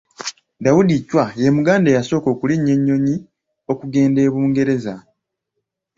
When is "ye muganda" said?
1.41-1.87